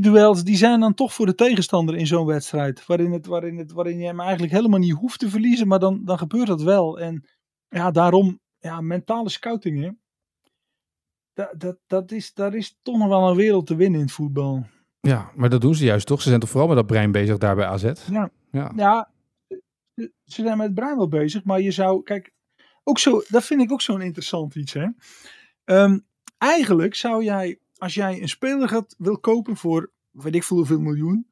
[0.00, 2.86] duels, die zijn dan toch voor de tegenstander in zo'n wedstrijd.
[2.86, 6.04] Waarin, het, waarin, het, waarin je hem eigenlijk helemaal niet hoeft te verliezen, maar dan,
[6.04, 6.98] dan gebeurt dat wel.
[6.98, 7.24] En
[7.68, 9.90] ja, daarom, ja, mentale scouting, hè
[11.34, 14.14] dat, dat, dat is, daar is toch nog wel een wereld te winnen in het
[14.14, 14.66] voetbal.
[15.00, 16.22] Ja, maar dat doen ze juist toch?
[16.22, 17.92] Ze zijn toch vooral met dat brein bezig daar bij AZ?
[18.10, 18.72] Ja, ja.
[18.76, 19.12] ja
[20.24, 22.32] ze zijn met het brein wel bezig, maar je zou, kijk,
[22.84, 24.72] ook zo, dat vind ik ook zo'n interessant iets.
[24.72, 24.86] Hè?
[25.64, 26.06] Um,
[26.38, 30.80] eigenlijk zou jij, als jij een speler gaat, wil kopen voor, weet ik veel hoeveel
[30.80, 31.26] miljoen,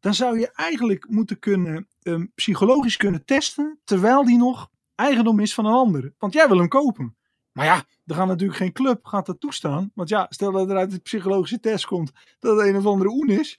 [0.00, 5.54] dan zou je eigenlijk moeten kunnen, um, psychologisch kunnen testen, terwijl die nog eigendom is
[5.54, 6.14] van een ander.
[6.18, 7.16] Want jij wil hem kopen.
[7.54, 9.90] Maar ja, er gaat natuurlijk geen club gaat dat toestaan.
[9.94, 13.10] Want ja, stel dat er uit de psychologische test komt dat het een of andere
[13.10, 13.56] oen is.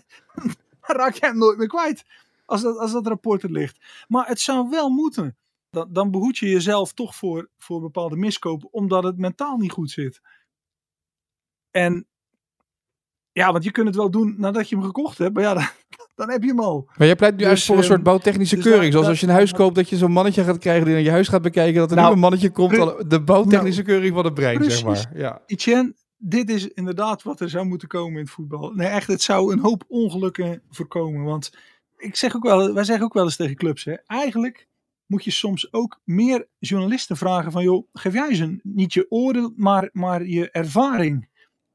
[0.86, 2.04] dan raak je hem nooit meer kwijt.
[2.44, 4.04] Als dat, als dat rapport er ligt.
[4.08, 5.36] Maar het zou wel moeten.
[5.70, 8.72] Dan, dan behoed je jezelf toch voor, voor bepaalde miskopen.
[8.72, 10.20] Omdat het mentaal niet goed zit.
[11.70, 12.06] En
[13.32, 15.34] ja, want je kunt het wel doen nadat je hem gekocht hebt.
[15.34, 15.72] Maar ja,
[16.14, 16.88] dan heb je hem al.
[16.96, 18.92] Maar jij pleit nu Dus, voor een soort ehm, bouwtechnische dus keuring.
[18.92, 21.10] Zoals als je een huis koopt, dat je zo'n mannetje gaat krijgen die naar je
[21.10, 21.80] huis gaat bekijken.
[21.80, 22.78] Dat er nu Nou, een mannetje komt.
[22.78, 25.10] al- De bouwtechnische keuring van het brein, zeg maar.
[25.14, 25.42] Ja.
[25.46, 28.70] Etienne, dit is inderdaad wat er zou moeten komen in het voetbal.
[28.74, 31.22] Nee, echt, het zou een hoop ongelukken voorkomen.
[31.24, 31.52] Want
[31.96, 34.66] ik zeg ook wel, wij zeggen ook wel eens tegen clubs, hè, eigenlijk
[35.06, 39.06] moet je soms ook meer journalisten vragen van, joh, geef jij eens een, niet je
[39.08, 41.28] oordeel, maar, maar je ervaring.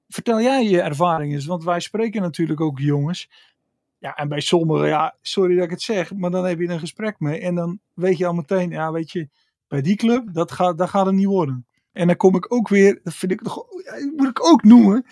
[0.07, 3.29] Vertel jij je ervaring eens, want wij spreken natuurlijk ook jongens.
[3.99, 6.79] Ja, en bij sommigen, ja, sorry dat ik het zeg, maar dan heb je een
[6.79, 7.39] gesprek mee.
[7.39, 9.29] En dan weet je al meteen, ja, weet je,
[9.67, 11.65] bij die club, dat gaat, dat gaat het niet worden.
[11.91, 15.05] En dan kom ik ook weer, dat vind ik die moet ik ook noemen.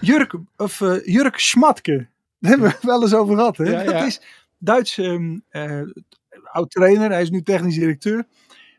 [0.00, 2.08] Jurk, of, eh, Jurk Schmatke.
[2.40, 3.56] Daar hebben we wel eens over gehad.
[3.56, 3.64] Hè?
[3.64, 3.92] Ja, ja.
[3.92, 4.20] Dat is
[4.58, 5.82] Duits eh,
[6.42, 8.26] oud trainer, hij is nu technisch directeur.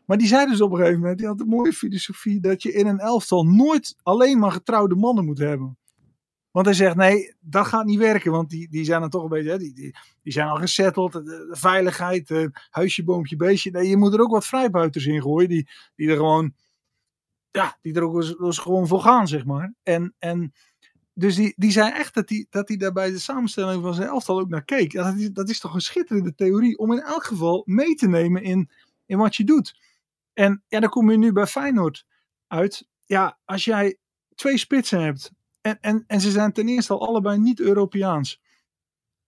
[0.04, 2.72] Maar die zei dus op een gegeven moment, die had een mooie filosofie, dat je
[2.72, 5.78] in een elftal nooit alleen maar getrouwde mannen moet hebben.
[6.58, 9.28] Want hij zegt, nee, dat gaat niet werken, want die, die zijn dan toch een
[9.28, 13.70] beetje, die, die, die zijn al gesetteld, de, de veiligheid, eh, huisje, boompje, beestje.
[13.70, 16.54] Nee, je moet er ook wat vrijbuiters in gooien, die, die er gewoon,
[17.50, 19.74] ja, die er ook eens, eens gewoon voor gaan, zeg maar.
[19.82, 20.52] En, en
[21.14, 24.08] dus die, die zei echt dat hij dat die daar bij de samenstelling van zijn
[24.08, 24.92] elftal ook naar keek.
[24.92, 28.42] Dat is, dat is toch een schitterende theorie om in elk geval mee te nemen
[28.42, 28.70] in,
[29.06, 29.80] in wat je doet.
[30.32, 32.06] En ja, dan kom je nu bij Feyenoord
[32.46, 32.88] uit.
[33.04, 33.98] Ja, als jij
[34.34, 35.36] twee spitsen hebt
[35.68, 38.40] en, en, en ze zijn ten eerste al allebei niet Europeaans.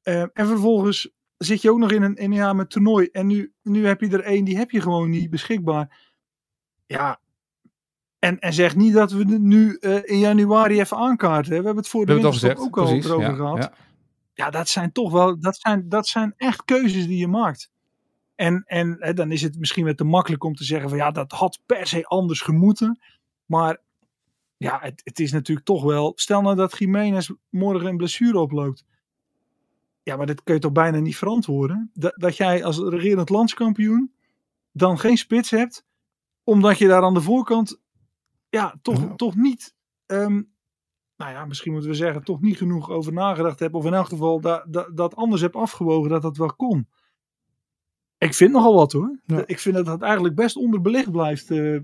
[0.02, 3.08] Eh, en vervolgens zit je ook nog in een, in een jaar met toernooi.
[3.12, 5.98] En nu, nu heb je er één, die heb je gewoon niet beschikbaar.
[6.86, 7.20] Ja,
[8.18, 11.52] en, en zeg niet dat we het nu eh, in januari even aankaarten.
[11.52, 11.58] hè.
[11.58, 12.58] We hebben het voor de gezegd.
[12.58, 13.06] ook al Precies.
[13.10, 13.62] ja, gehad.
[13.62, 13.72] ja.
[14.34, 17.70] Ja, dat zijn toch wel, dat zijn, dat zijn echt keuzes die je maakt.
[18.34, 21.10] En, en hè, dan is het misschien weer te makkelijk om te zeggen van ja,
[21.10, 23.00] dat had per se anders gemoeten.
[23.46, 23.80] Maar
[24.60, 28.84] ja, het, het is natuurlijk toch wel, stel nou dat Jiménez morgen een blessure oploopt.
[30.02, 31.90] Ja, maar dat kun je toch bijna niet verantwoorden.
[31.94, 34.14] Dat, dat jij als regerend landskampioen
[34.72, 35.84] dan geen spits hebt,
[36.44, 37.80] omdat je daar aan de voorkant
[38.48, 39.14] ja, toch, Ja.
[39.14, 39.74] toch niet
[40.06, 40.42] ehm,
[41.16, 43.74] nou ja, misschien moeten we zeggen, toch niet genoeg over nagedacht heb.
[43.74, 46.88] Of in elk geval dat, dat, dat anders heb afgewogen dat dat wel kon.
[48.18, 49.20] Ik vind nogal wat hoor.
[49.26, 49.46] Ja.
[49.46, 51.78] Ik vind dat het eigenlijk best onderbelicht blijft eh,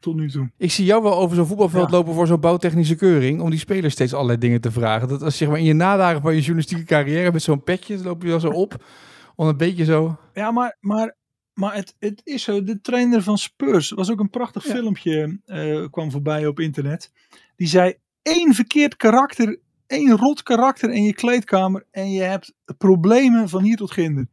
[0.00, 0.50] tot nu toe.
[0.56, 1.96] Ik zie jou wel over zo'n voetbalveld Ja.
[1.96, 3.40] lopen voor zo'n bouwtechnische keuring.
[3.40, 5.08] Om die spelers steeds allerlei dingen te vragen.
[5.08, 8.22] Dat als zeg maar in je nadagen van je journalistieke carrière met zo'n petje loop
[8.22, 8.84] je dan zo op.
[9.36, 10.16] Om een beetje zo.
[10.34, 11.16] Ja, maar, maar,
[11.54, 12.62] maar het, het is zo.
[12.62, 14.74] De trainer van Spurs was ook een prachtig Ja.
[14.74, 15.40] filmpje.
[15.44, 17.12] eh, kwam voorbij op internet.
[17.56, 21.86] Die zei: één verkeerd karakter, één rot karakter in je kleedkamer.
[21.90, 24.26] En je hebt problemen van hier tot ginder.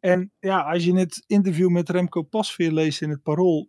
[0.00, 3.68] En ja, als je het interview met Remco Pasveer leest in het Parool.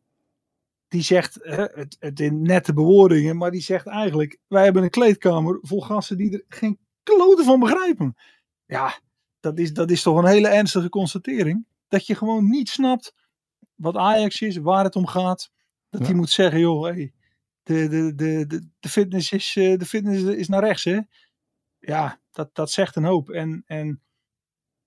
[0.89, 4.89] Die zegt hè, het, het in nette bewoordingen, maar die zegt eigenlijk: Wij hebben een
[4.89, 8.15] kleedkamer vol gasten die er geen kloten van begrijpen.
[8.65, 8.99] Ja,
[9.39, 11.65] dat is, dat is toch een hele ernstige constatering.
[11.87, 13.13] Dat je gewoon niet snapt
[13.75, 15.51] wat Ajax is, waar het om gaat.
[15.89, 16.07] Dat Ja.
[16.07, 17.13] hij moet zeggen, joh, hey,
[17.63, 20.99] de, de, de, de, de, fitness is, eh, de fitness is naar rechts, hè.
[21.79, 23.29] Ja, dat, dat zegt een hoop.
[23.29, 24.01] En, en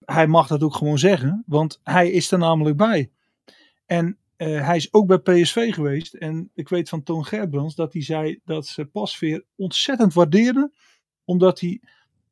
[0.04, 3.10] hij mag dat ook gewoon zeggen, want hij is er namelijk bij.
[3.86, 6.14] En eh, hij is ook bij PSV geweest.
[6.14, 10.72] En ik weet van Toon Gerbrands dat hij zei dat ze Pasveer ontzettend waardeerden.
[11.24, 11.80] Omdat hij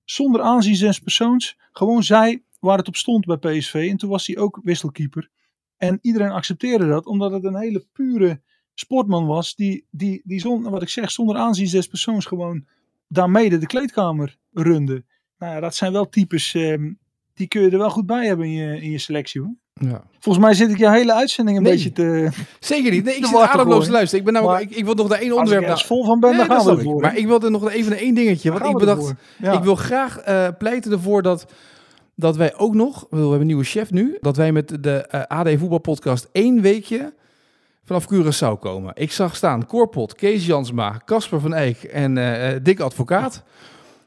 [0.04, 3.86] zonder aanzien des persoons gewoon zei waar het op stond bij PSV.
[3.90, 5.30] En toen was hij ook wisselkeeper.
[5.76, 8.40] En iedereen accepteerde dat, omdat het een hele pure
[8.74, 9.54] sportman was.
[9.54, 12.66] Die, die, die zonder, wat ik zeg, zonder aanzien des persoons gewoon
[13.08, 15.04] daarmee de kleedkamer runde.
[15.38, 16.92] Nou ja, dat zijn wel types, ehm,
[17.34, 19.54] die kun je er wel goed bij hebben in je, in je selectie hoor.
[19.88, 20.02] Ja.
[20.18, 21.72] Volgens mij zit ik je hele uitzending een Nee.
[21.72, 22.28] beetje te...
[22.60, 23.04] Zeker niet.
[23.04, 24.18] Nee, ik zit ademloos te luisteren.
[24.18, 25.64] Ik, ben namelijk, Maar ik, ik wil nog naar één Als ik onderwerp.
[25.70, 26.78] ergens nou- vol van ben, Nee, dan gaan we ik.
[26.78, 27.00] ervoor.
[27.00, 28.52] Maar ik wilde nog even één dingetje.
[28.52, 29.14] Want ik bedacht.
[29.38, 29.52] Ja.
[29.52, 31.46] ik wil graag eh, pleiten ervoor dat,
[32.14, 35.38] dat wij ook nog, we hebben een nieuwe chef nu, dat wij met de eh,
[35.38, 37.12] AD Voetbalpodcast één weekje
[37.84, 38.92] vanaf Curaçao komen.
[38.94, 43.42] Ik zag staan Korpot, Kees Jansma, Casper van Eyck en eh, Dick Advocaat.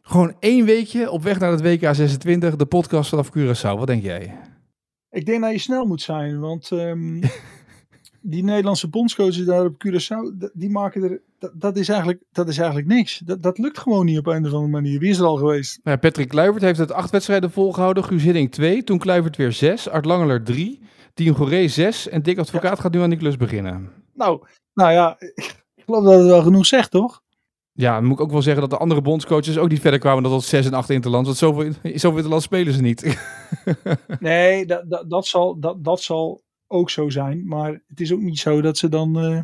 [0.01, 3.77] Gewoon één weekje op weg naar het WK 26, de podcast vanaf Curaçao.
[3.77, 4.33] Wat denk jij?
[5.13, 7.21] Ik denk dat je snel moet zijn, want ehm,
[8.21, 12.57] die Nederlandse bondscoaches daar op Curaçao, die maken er, dat, dat, is, eigenlijk, dat is
[12.57, 13.17] eigenlijk niks.
[13.17, 14.99] Dat, dat lukt gewoon niet op een of andere manier.
[14.99, 15.79] Wie is er al geweest?
[15.83, 18.03] Nou, ja, Patrick Kluivert heeft het acht wedstrijden volgehouden.
[18.03, 20.81] Guus Hiddink 2, toen Kluivert weer 6, Art Langeler 3,
[21.13, 23.91] Tien Goré 6 en Dick Advocaat gaat nu aan die klus beginnen.
[24.13, 25.15] Nou, nou ja,
[25.75, 27.22] ik geloof dat het wel genoeg zegt, toch?
[27.75, 30.23] Ja, dan moet ik ook wel zeggen dat de andere bondscoaches ook niet verder kwamen
[30.23, 31.27] dan tot 6 en 8 interlands.
[31.27, 33.01] Want zoveel, zoveel interlands spelen ze niet.
[34.19, 37.47] Nee, dat, dat, dat, zal, dat, dat zal ook zo zijn.
[37.47, 39.19] Maar het is ook niet zo dat ze dan.
[39.19, 39.39] eh,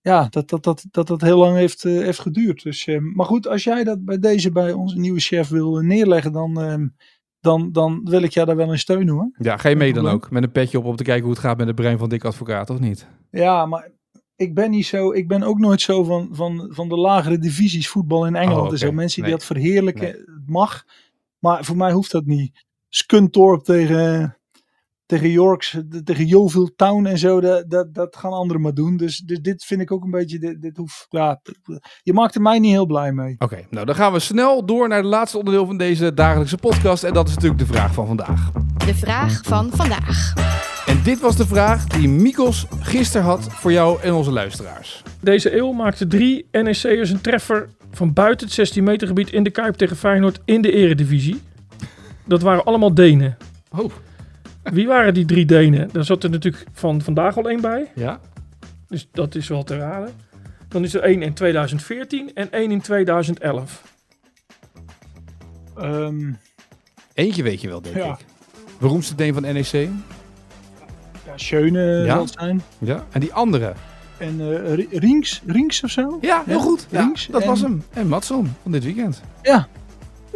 [0.00, 2.62] ja, dat dat, dat, dat dat heel lang heeft, eh, heeft geduurd.
[2.62, 6.32] Dus, eh, maar goed, als jij dat bij deze bij onze nieuwe chef wil neerleggen,
[6.32, 6.54] dan,
[7.40, 9.30] dan, dan wil ik jou daar wel in steunen hoor.
[9.38, 10.30] Ja, ga je mee dan ook?
[10.30, 12.24] Met een petje op om te kijken hoe het gaat met het brein van Dick
[12.24, 13.06] Advocaat, of niet?
[13.30, 13.90] Ja, maar
[14.40, 15.12] ik ben niet zo.
[15.12, 18.66] Ik ben ook nooit zo van, van, van de lagere divisies voetbal in Engeland.
[18.66, 18.86] Oh, en zo.
[18.86, 18.94] oké.
[18.94, 19.38] Mensen die Nee.
[19.38, 20.84] dat verheerlijken, het mag.
[21.38, 22.64] Maar voor mij hoeft dat niet.
[22.88, 24.36] Scunthorpe tegen,
[25.06, 28.96] tegen Yorks, tegen Yeovil Town en zo, dat, dat, dat gaan anderen maar doen.
[28.96, 31.40] Dus, dus dit vind ik ook een beetje, dit, dit hoeft, ja,
[32.02, 33.34] je maakt er mij niet heel blij mee.
[33.38, 37.04] Oké, nou dan gaan we snel door naar het laatste onderdeel van deze dagelijkse podcast.
[37.04, 38.52] En dat is natuurlijk de vraag van vandaag.
[38.86, 40.32] De vraag van vandaag.
[40.90, 45.02] En dit was de vraag die Mikos gisteren had voor jou en onze luisteraars.
[45.20, 49.50] Deze eeuw maakten drie NEC'ers een treffer van buiten het 16 meter gebied in de
[49.50, 51.40] Kuip tegen Feyenoord in de eredivisie.
[52.24, 53.36] Dat waren allemaal Denen.
[53.76, 53.92] Oh,
[54.62, 55.88] Wie waren die drie Denen?
[55.92, 57.90] Daar zat er natuurlijk van vandaag al één bij.
[57.94, 58.20] ja.
[58.88, 60.10] Dus dat is wel te raden.
[60.68, 63.82] Dan is er één in 2014 en één in 2011.
[65.76, 66.32] Ehm,
[67.14, 68.12] Eentje weet je wel, denk Ja.
[68.12, 68.24] ik.
[68.78, 69.88] Beroemdste Deen van NEC.
[71.30, 72.22] Ja, Schöne Ja.
[72.26, 72.62] zijn.
[72.78, 73.04] Ja.
[73.10, 73.72] En die andere.
[74.18, 76.18] En eh Ri- Rinks, Rinks of zo?
[76.20, 76.86] Ja, heel goed.
[76.90, 77.82] Links dat en- was hem.
[77.92, 79.22] En Matson van dit weekend.
[79.42, 79.68] Ja.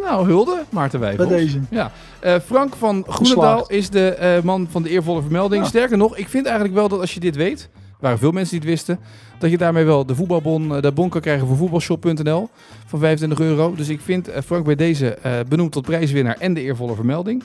[0.01, 1.39] Nou, hulde, Maarten Bij Wijfels.
[1.39, 1.59] deze.
[1.69, 5.61] Ja, eh, Frank van Groenendaal is de eh, man van de eervolle vermelding.
[5.63, 5.69] Ja.
[5.69, 8.51] Sterker nog, ik vind eigenlijk wel dat als je dit weet, er waren veel mensen
[8.59, 8.99] die het wisten,
[9.39, 12.49] dat je daarmee wel de voetbalbon, de bon kan krijgen voor voetbalshop.nl
[12.85, 13.75] van 25 euro.
[13.75, 17.43] Dus ik vind Frank bij deze benoemd tot prijswinnaar en de eervolle vermelding.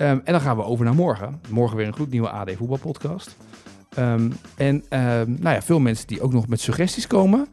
[0.00, 1.40] Ehm, en dan gaan we over naar morgen.
[1.48, 3.36] Morgen weer een gloednieuwe AD voetbalpodcast.
[3.94, 7.46] Ehm, en ehm, nou ja, veel mensen die ook nog met suggesties komen.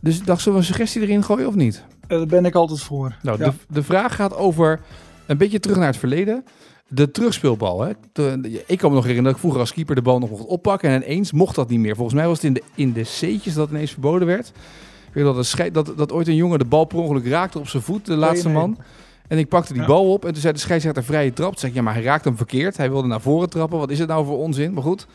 [0.00, 1.84] Dus ik dacht, zullen we een suggestie erin gooien of niet?
[2.00, 3.16] Eh, Daar ben ik altijd voor.
[3.22, 3.44] Nou, Ja.
[3.50, 4.80] de, de vraag gaat over
[5.26, 6.44] een beetje terug naar het verleden.
[6.88, 7.80] De terugspeelbal.
[7.80, 7.92] Hè?
[8.12, 10.44] De- ik kan me nog herinneren dat ik vroeger als keeper de bal nog mocht
[10.46, 10.90] oppakken.
[10.90, 11.94] En ineens mocht dat niet meer.
[11.94, 14.48] Volgens mij was het in de, in de C'tjes dat ineens verboden werd.
[15.08, 17.68] Ik weet dat, een dat, dat ooit een jongen de bal per ongeluk raakte op
[17.68, 18.56] zijn voet, de laatste nee.
[18.56, 18.78] man.
[19.28, 19.88] En ik pakte die Ja.
[19.88, 21.48] bal op en toen zei de scheidsrechter vrije trap.
[21.50, 22.76] Toen zei ik, ja, maar hij raakt hem verkeerd.
[22.76, 23.78] Hij wilde naar voren trappen.
[23.78, 24.72] Wat is het nou voor onzin?
[24.72, 25.06] Maar goed.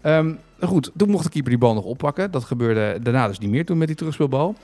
[0.00, 2.30] Ehm, goed, toen mocht de keeper die bal nog oppakken.
[2.30, 4.54] Dat gebeurde daarna dus niet meer toen met die terugspeelbal.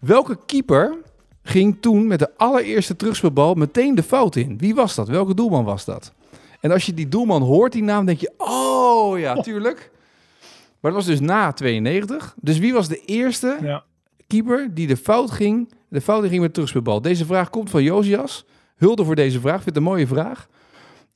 [0.00, 0.94] Welke keeper
[1.42, 4.58] ging toen met de allereerste terugspeelbal meteen de fout in?
[4.58, 5.08] Wie was dat?
[5.08, 6.12] Welke doelman was dat?
[6.60, 9.90] En als je die doelman hoort, die naam, denk je, oh ja, tuurlijk.
[10.80, 12.34] Maar dat was dus na 92.
[12.40, 13.84] Dus wie was de eerste Ja.
[14.26, 17.00] Keeper die de fout ging, de fout in ging met de terugspeelbal?
[17.02, 18.44] Deze vraag komt van Josias.
[18.76, 19.54] Hulde voor deze vraag.
[19.62, 20.48] Vind het een mooie vraag.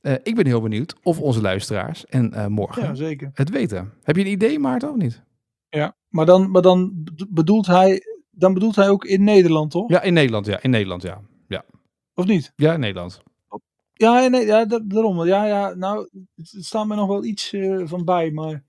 [0.01, 3.31] Eh, ik ben heel benieuwd of onze luisteraars en eh, morgen Ja, zeker.
[3.33, 3.93] het weten.
[4.03, 5.23] Heb je een idee, Maarten, of niet?
[5.69, 9.89] Ja, maar dan, maar dan bed- bedoelt hij, dan bedoelt hij ook in Nederland, toch?
[9.89, 10.61] Ja, in Nederland, ja.
[10.61, 11.21] In Nederland, ja.
[12.13, 12.53] Of niet?
[12.55, 13.21] Ja, in Nederland.
[13.93, 15.25] Ja, nee, ja, da- daarom.
[15.25, 18.63] Ja, ja, nou, het, staat me nog wel iets eh, van bij, maar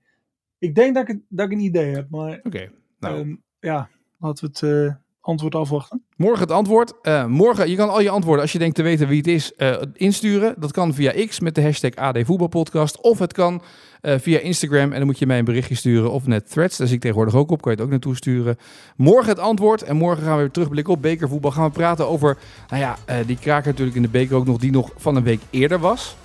[0.57, 2.09] ik denk dat ik, dat ik een idee heb.
[2.09, 2.71] Maar Oké.
[2.99, 3.89] Nou, ehm, ja,
[4.23, 6.03] laten we het eh, antwoord afwachten.
[6.15, 6.93] Morgen het antwoord.
[7.01, 9.55] Eh, morgen, je kan al je antwoorden als je denkt te weten wie het is,
[9.55, 10.55] eh, insturen.
[10.57, 13.01] Dat kan via X met de hashtag AD Voetbalpodcast.
[13.01, 13.61] Of het kan
[14.05, 16.11] via Instagram en dan moet je mij een berichtje sturen.
[16.11, 17.61] Of net threads, daar zie ik tegenwoordig ook op.
[17.61, 18.57] Kan je het ook naartoe sturen.
[18.95, 19.81] Morgen het antwoord.
[19.81, 21.51] En morgen gaan we weer terugblikken op bekervoetbal.
[21.51, 22.37] Gaan we praten over,
[22.69, 25.41] nou ja, die kraker natuurlijk in de beker ook nog, die nog van een week
[25.49, 26.15] eerder was.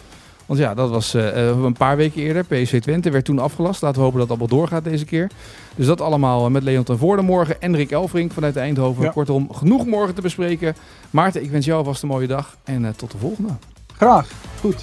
[0.48, 2.44] Want ja, dat was eh, eh, een paar weken eerder.
[2.44, 3.82] PSV Twente werd toen afgelast.
[3.82, 5.30] Laten we hopen dat het allemaal doorgaat deze keer.
[5.74, 7.60] Dus dat allemaal eh, met Leon ten Voorde morgen.
[7.60, 9.02] En Rick Elfrink vanuit Eindhoven.
[9.02, 9.10] Ja.
[9.10, 10.76] Kortom, genoeg morgen te bespreken.
[11.10, 12.56] Maarten, ik wens jou alvast een mooie dag.
[12.64, 13.52] En tot de volgende.
[13.96, 14.28] Graag.
[14.60, 14.82] Goed.